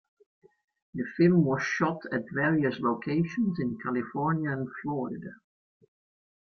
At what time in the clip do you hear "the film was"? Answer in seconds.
0.95-1.61